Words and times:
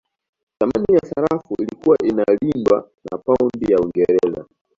Thamani 0.59 0.93
ya 0.93 0.99
sarafu 1.05 1.55
ilikuwa 1.59 1.97
inalindwa 1.97 2.89
na 3.11 3.17
paundi 3.17 3.71
ya 3.73 3.79
Uingereza 3.79 4.45